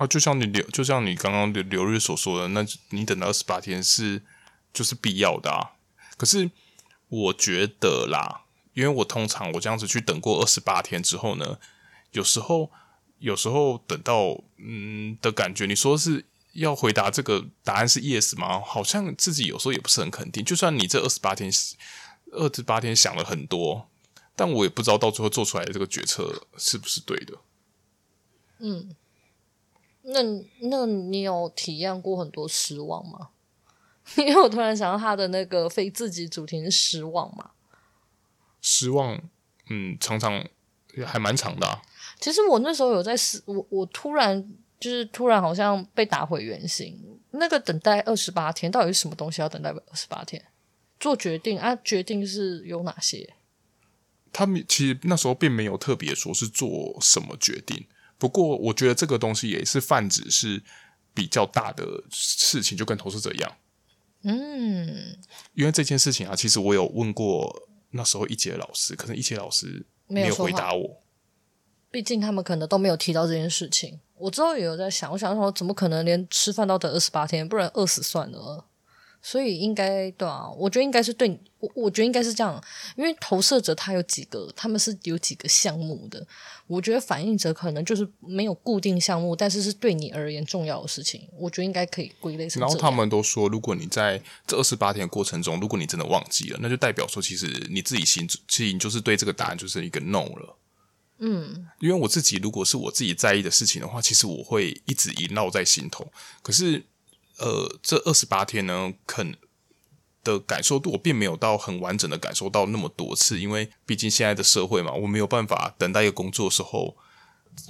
[0.00, 4.22] 啊，就像你刘，就像你刚刚刘刘日所说的，那你等到二十八天是
[4.72, 5.72] 就是必要的啊。
[6.16, 6.50] 可是
[7.08, 11.58] 我觉得啦，因为我通常我这样子去等过二十八天之后呢，
[12.12, 12.70] 有时候
[13.18, 18.58] 有时候等到嗯的感觉，你说是要回答这个答案是 yes 吗？
[18.64, 20.42] 好像自己有时候也不是很肯定。
[20.42, 21.52] 就算你这二十八天
[22.32, 23.90] 二十八天想了很多，
[24.34, 27.34] 但我也不知道到最后做出来的这个决策是不是对的。
[28.60, 28.96] 嗯。
[30.02, 30.22] 那
[30.60, 33.28] 那你有体验过很多失望吗？
[34.16, 37.50] 因为我突然想到他的那个非自己主题是失望嘛。
[38.60, 39.20] 失望，
[39.68, 40.44] 嗯，常常
[41.06, 41.82] 还蛮长的啊。
[42.18, 46.98] 其实我那时候有在思，我我突然就是突然好像被打回原形。
[47.32, 50.44] 那个等待二十八天，到底是什么东西要等待二十八天？
[50.98, 51.76] 做决定啊？
[51.76, 53.34] 决定是有哪些？
[54.32, 57.86] 他们其实那时候并没有特别说是做什么决定。
[58.20, 60.62] 不过，我觉得这个东西也是泛指是
[61.14, 63.52] 比较大的事情，就跟投资者一样。
[64.22, 65.18] 嗯，
[65.54, 71.02] 因为这件事情啊，其实我有问过那时候一节老师，可是一节老师没有回答我。
[71.90, 73.98] 毕竟他们可能都没有提到这件事情。
[74.16, 77.48] 我之后也有在想，我想说，怎么可能连吃饭都等二十八天？
[77.48, 78.66] 不然饿死算了。
[79.22, 82.62] 所以应该对啊，我觉得应该是对你，我我觉得应该是这样，
[82.96, 86.26] 因为投射者他有几个，他们是有几个项目的。
[86.66, 91.28] 我觉得反应者可能就是没有固定项目，但是是对你而言重要的事情。
[91.36, 92.60] 我觉得应该可以归类成。
[92.60, 100.56] 然后他们都说，如果你在这二十八天的过程中，如果你真的忘记了，那就代表说，其实你自己心其实你就是对这个答案就是一个 no 了。
[101.18, 106.10] 嗯，因为我自己如果是我自己在意的事情的话，其实我会一直萦绕在心头。
[106.40, 106.86] 可是。
[107.40, 109.34] 呃，这二十八天呢，肯
[110.22, 116.94] 的感受度我并没有到很完整的感受到那么多次，因为毕竟现在的社会嘛，我没有办法等待一个工作的时候，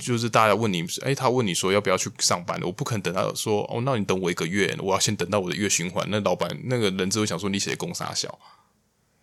[0.01, 8.37] 就是大家问你，哎，他问你说要不要去上班，我不可能等他说，哦，那你等我一个月，我要先等到我的月循环，那老板那个人就会想说你写的工三小，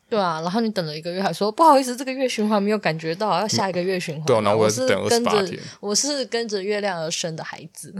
[0.08, 7.94] 对啊，然后你等了一个月，还说不好意思，这个月循环没有感觉到，要下一个月循环，对啊，然后我是等二十八天，我是跟着月亮而生的孩子，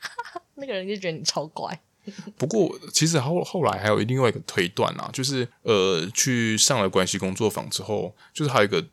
[0.56, 1.80] 那个人就觉得你超乖。
[2.36, 8.84] 不过，其实后后来还有另外一个推断啊，就是呃，去上了关系工作坊之后，就是还有一个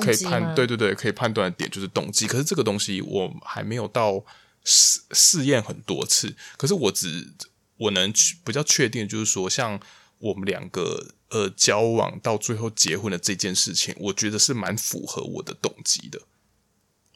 [0.00, 2.26] 可以判，对对对，可以判断的点就是动机。
[2.26, 4.24] 可是这个东西我还没有到
[4.64, 7.30] 试试验很多次，可是我只
[7.76, 8.12] 我能
[8.44, 9.78] 比较确定，就是说，像
[10.18, 16.22] 我们两个呃交往到最后结婚的这件事情，我觉得是蛮符合我的动机的。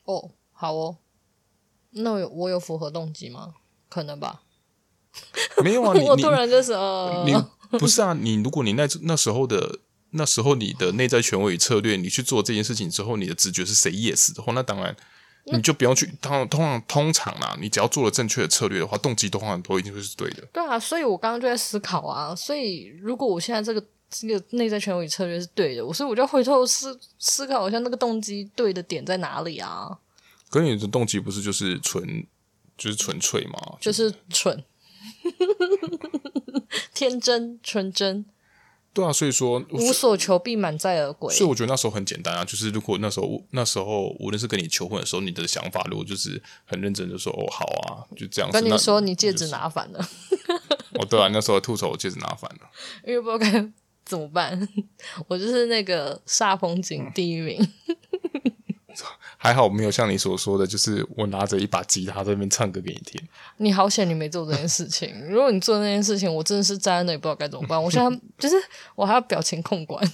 [0.05, 0.98] 哦，好哦。
[1.92, 3.55] 那我有我有符合动机吗？
[3.88, 4.42] 可能吧。
[5.62, 9.78] 没有啊，你 我突然就是呃，你不是啊，你如果你那那时候的
[10.10, 14.94] 那时候你的内在权威与策略，你去做这件事情之后，你的直觉是 say yes 的话，那当然
[15.52, 16.06] 你就不用去。
[16.20, 20.42] 通通常通常啊，你只要做了正确的策略的话，动机通常都一定会是对的。
[20.52, 29.98] 对啊，所以我刚刚就在思考啊，所以如果我现在这个这个内在权威与策略是对的，我所以我就回头思思考一下那个动机对的点在哪里啊？
[30.48, 32.26] 可是你的动机不是就是纯
[32.76, 33.76] 就是纯粹吗？
[33.80, 34.64] 就是蠢。
[36.94, 38.24] 天真纯真，
[38.92, 41.34] 对啊，所以说无所求必满载而归。
[41.34, 48.50] 所以我觉得那时候很简单啊，就是如果那时候那时候无论是跟你求婚的时候，你的想法如果就是很认真的说哦好啊，就这样。
[48.50, 50.08] 跟你说你戒指拿反了，
[50.98, 52.70] 哦对啊，那时候吐槽我戒指拿反了，
[53.06, 53.72] 因为不知道该
[54.04, 54.68] 怎么办，
[55.28, 57.58] 我就是那个煞风景第一名。
[57.86, 57.96] 嗯
[59.42, 63.18] 还好没有像你所说的，就是我拿着一把吉他在那边唱歌给你听。
[63.57, 67.83] 你好险你没做这件事情， 如果你做那件事情，我真的是站在那里不知道该怎么办。
[67.83, 68.57] 我现在就是
[68.94, 70.07] 我还要表情控管，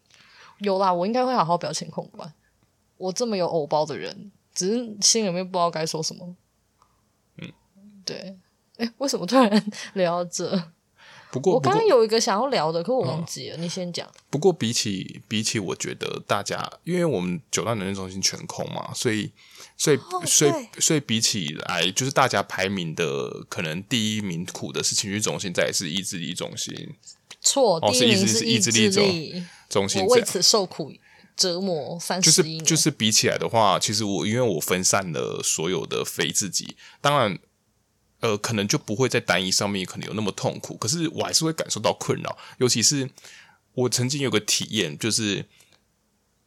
[0.60, 2.32] 有啦，我应该会好好表情控管。
[2.96, 6.34] 我这么有偶包的人，只是心里面不知道该说什么。
[7.36, 7.52] 嗯，
[8.06, 8.38] 对，
[8.78, 9.62] 哎，为什么突然
[9.92, 10.50] 聊到这？
[11.32, 13.56] 不过，我刚刚有一个想要聊的，可我忘记了。
[13.56, 14.08] 嗯、你先讲。
[14.28, 19.30] 不过比起比起，我觉得大家，因为我们九大能量中心全空嘛，所以
[19.76, 26.74] 所以、哦、所以所以比起来，就是大家排名的可能第一名苦的是情绪中心，再是意志力中心。
[27.40, 29.04] 错，哦，第一名是意志力中
[29.68, 30.92] 中心，我为此受苦
[31.36, 32.58] 折磨三十一年。
[32.58, 37.38] 就是就是比起来的话，其实我因为我分散了所有的非自己，当然。
[38.20, 42.36] 呃，可能就不会在单一上面可能有那么痛苦，可是我还是会感受到困扰。
[42.58, 43.08] 尤其是
[43.72, 45.46] 我曾经有个体验，就是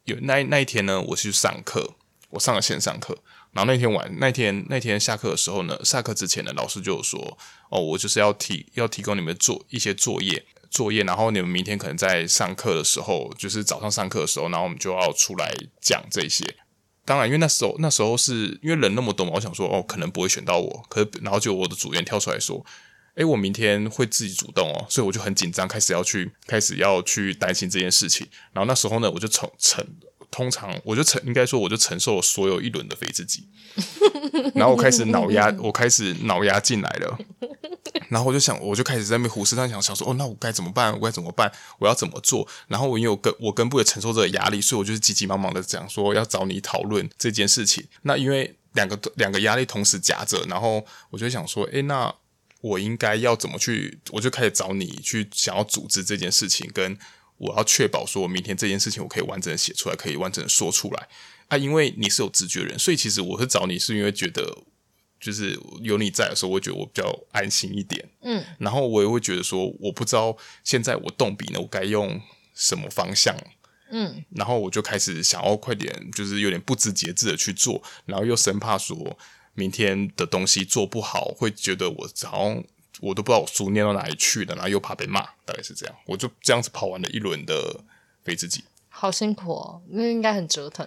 [0.04, 1.94] 有那那一天呢，我去上课，
[2.30, 3.18] 我上了线上课，
[3.52, 7.38] 然后那天晚那天那天下课的时候呢，下课之前呢，老师就说
[7.70, 16.56] ：“哦，我就是要提要提供你们做一些作业作业，然后你们明天可能在上课的时候，就是早上上课的时候，然后我们就要出来讲这些。”
[17.04, 20.84] 当然，因为那时候那时候是因为人那么多嘛，我想说哦，可能不会选到我。
[20.88, 22.64] 可是然后就我的组员跳出来说
[23.16, 28.26] ：“诶，我明天会自己主动哦。”所以我就很紧张，开始要去开始要去担心这件事情。
[28.52, 29.86] 然后那时候呢，我就承承，
[30.30, 33.48] 通常我就承应该说我就承受所有一轮的非自己。
[34.54, 37.18] 然后我开始脑压，我开始脑压进来了。
[38.08, 40.92] 然后我就想，我就开始在那胡思乱想，想说，哦，那我该怎么办？
[40.92, 41.50] 我该怎么办？
[41.78, 42.46] 我要怎么做？
[42.66, 47.86] 然后我因为我根我根部也承受这个压力，所以我就是急急忙忙的讲说要找你讨论这件事情。
[48.02, 52.12] 那因为两个两个压力同时夹着，然后我就想说，诶，那
[52.60, 53.98] 我应该要怎么去？
[54.10, 56.98] 我就开始找你去想要组织这件事情，跟
[57.36, 61.08] 我要确保说我明天这件事情我可以完整的写出来，可以完整的说出来
[61.46, 61.56] 啊。
[61.56, 64.64] 因为你是有直觉人，所以其实我是找你是因为觉得。
[65.24, 68.06] 就是有你在的时候，我会觉得我比较安心一点。
[68.20, 72.20] 嗯，然后我也会觉得说，我不知道现在我动笔呢，我该用
[72.54, 73.34] 什么方向。
[73.88, 79.16] 嗯，然后我就开始想要快点，就是有点不知节制的去做，然后又生怕说
[79.54, 82.62] 明天的东西做不好，会觉得我好像
[83.00, 85.94] 我都不知道我书念到哪里去了，然后又怕被骂，大概是这样。
[86.04, 87.80] 我就这样子跑完了一轮的
[88.22, 90.86] 非自己，好辛苦哦，那应该很折腾。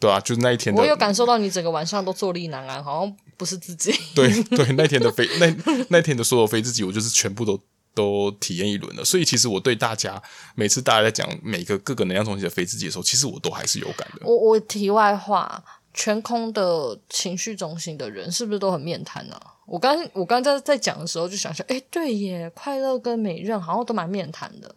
[0.00, 3.90] 对啊，就是那一天的，我有感受到你整个晚上都坐立难安，好像不是自己。
[4.14, 5.46] 对对，那天的飞那
[5.88, 7.58] 那天的所有飞自己，我就是全部都
[7.94, 9.02] 都体验一轮了。
[9.02, 10.22] 所以其实我对大家
[10.54, 14.26] 每次大家在讲每个各个能量中心的飞自己的时候，其实我都还是有感的。
[14.26, 19.54] 我我题外话，全空的情绪中心的人是不是都很面瘫呢、啊？
[19.64, 24.74] 我刚我刚在在讲的时候就想想，哎，对耶，快乐跟美任好像都蛮面瘫的。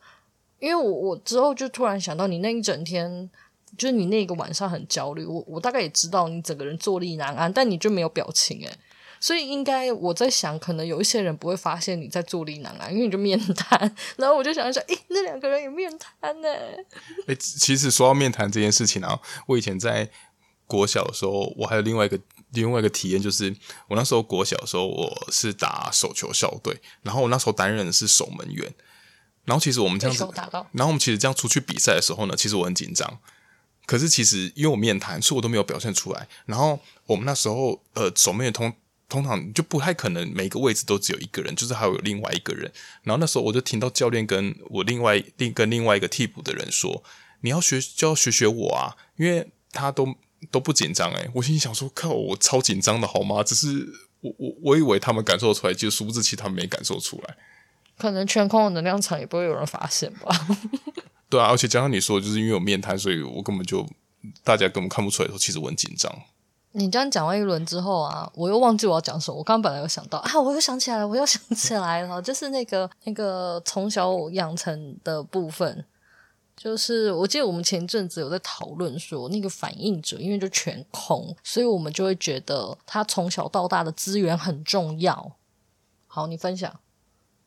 [0.59, 3.29] 因为我我之后就突然想到，你那一整天。
[3.77, 8.71] 就是你那个晚上很焦虑，我我大概也知道你整个人坐立难安，但你就没有表情诶，
[9.19, 13.95] 所以应该我在想，可能有一些人不会发现你在坐立难安，因为你就面瘫。
[14.17, 16.49] 然后我就想一想，诶，那两个人也面瘫呢？
[17.27, 20.09] 诶，其实说到面瘫这件事情啊，我以前在
[20.67, 22.19] 国小的时候，我还有另外一个
[22.51, 23.55] 另外一个体验，就是
[23.87, 28.73] 我那时候国小的时候，我是打手球校队，然后我那时候担任的是守门员，
[29.45, 30.23] 然后其实我们这样子，
[30.73, 33.19] 然后我们其实这样出去比赛的时候呢，其实我很紧张。
[33.91, 36.25] 可是其实因为我面瘫，所以我都没有表现出来。
[36.45, 38.71] 然后我们那时候，呃，守门员通
[39.09, 42.71] 通常就不太可能每个位置都只有一个人，就是还有另外一个人。
[43.03, 47.03] 然后那时候我就听到教练跟我另外另跟另外一个替补的人说
[47.43, 50.15] ：“你要学就要学学我啊，因为他都
[50.49, 53.67] 都不紧张。”诶，我心想说：“靠，我超紧张的好吗？”只是
[54.21, 57.35] 我我我以为他们感受出来，就殊不知其他没感受出来。
[57.97, 60.47] 可能全空的能量场也不会有人发现吧。
[61.31, 63.87] 对啊，而且加上你说，就是因为有面瘫，所以我根本就
[64.43, 66.13] 大家根本看不出来说，其实我很紧张。
[66.73, 69.37] 你这样讲完一轮之后啊，我又忘记我要讲什么。
[69.37, 75.85] 我刚刚本来有想到啊，我又想起来了，我又想起来了，就是那个那个从小养成的部分。
[76.57, 85.37] 就是我记得我们前阵子有在讨论说，那个反应者因为就全空，所以我们就会觉得他从小到大的资源很重要。
[86.07, 86.79] 好，你分享，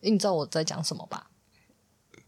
[0.01, 1.29] 你知道我在讲什么吧？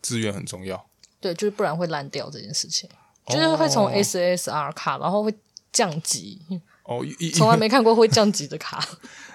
[0.00, 0.85] 资源很重要，
[1.20, 2.88] 对，就是不然会烂掉这件事情，
[3.28, 5.34] 就是会从 SSR 卡，然后会
[5.72, 6.40] 降级。
[6.84, 7.04] 哦，
[7.34, 8.86] 从来没看过会降级的卡。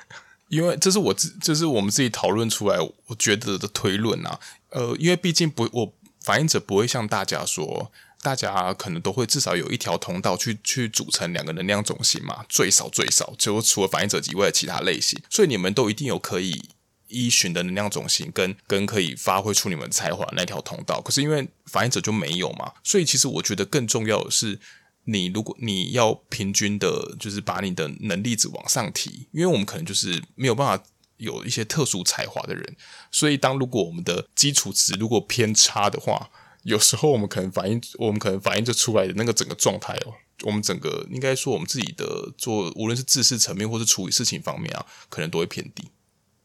[0.50, 4.40] 因为这是我自，这是我们自己讨论出来，我觉得的推论啊。
[4.70, 5.94] 呃，因为毕竟不我。
[6.24, 16.70] 反映者不会像大家说，大家可能都会至少有一条通道去去组成两个能量中心嘛，最少最少就除了反映者以外的其他类型，所以你们都一定有可以
[17.12, 21.00] 依循的能量中心跟跟可以发挥出你们才华那条通道。
[21.02, 24.60] 可是因为反映者就没有嘛，所以其实我觉得更重要的是，
[25.04, 30.84] 你如果你要平均的，就是把你的能力值往上提，因为我们可能就是没有办法。
[31.18, 32.76] 有一些特殊才华的人，
[33.12, 36.28] 所以当如果我们的基础值如果偏差的话，
[36.64, 45.84] 有时候我们可能反映，我们可能反映就出来的那个整个状态哦，我们整个应该说我们自己的做，无论是知识层面或是处理事情方面啊，可能都会偏低。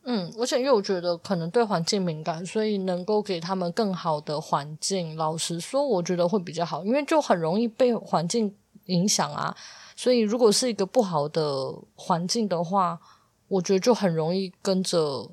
[0.09, 8.55] 嗯，而且因为我觉得可能对环境敏感，所以能够给他们更好的环境，老实说，我觉得会比较好，因为就很容易被环境
[8.85, 9.57] 影响啊。
[9.97, 13.01] 所以如果是一个不好的环境的话，
[13.49, 15.33] 我觉得就很容易跟着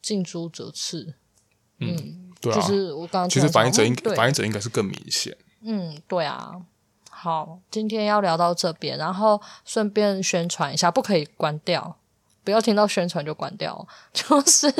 [0.00, 1.14] 近朱者赤，
[1.80, 6.52] 嗯，嗯对啊，就是我刚刚其实反应者应反应者应该是更明显，嗯，对啊。
[7.10, 11.98] 好，今天要聊到这边，然后顺便宣传一下，不可以关掉。
[12.46, 13.84] 不要听到宣传就关掉，
[14.14, 14.70] 就是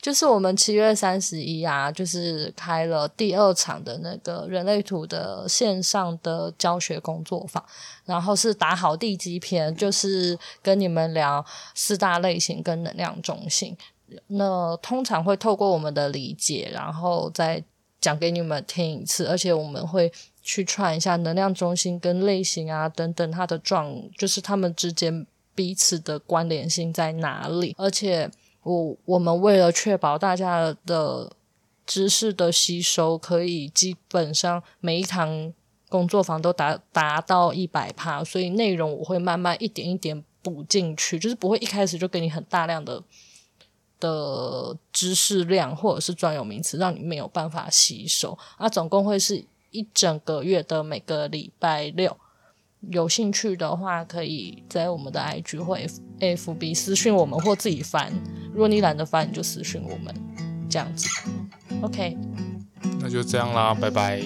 [0.00, 7.62] 就是我们七月三十一啊，就是开了第二场的那个人类图的线上的教学工作坊，
[8.06, 11.44] 然后是打好地基篇，就是跟你们聊
[11.74, 13.76] 四大类型跟能量中心。
[14.28, 17.62] 那通常会透过我们的理解，然后再
[18.00, 20.10] 讲给你们听一次，而且我们会
[20.42, 25.26] 去串一下能量中心跟类型啊等等它的状，就是他们之间。
[25.54, 27.74] 彼此的关联性在哪里？
[27.78, 28.30] 而且
[28.62, 31.32] 我我们为了确保大家的
[31.86, 35.52] 知识的吸收，可以基本上每一堂
[35.88, 43.02] 工作坊都达达到一百趴，所以内容我会慢慢一点一点补进去，就是不会一开始就给你很大量的
[43.98, 48.38] 的知识量或者是专有名词，让你没有办法吸收。
[48.56, 52.16] 啊，总共会是一整个月的每个礼拜六。
[52.88, 58.12] 有兴趣的话，可以在我们的 IG 或 F F B 私讯我们，或自己翻。
[58.52, 60.14] 如果你懒得翻，你就私讯我们，
[60.68, 61.08] 这样子。
[61.82, 62.16] OK，
[63.00, 64.22] 那就这样啦，拜拜。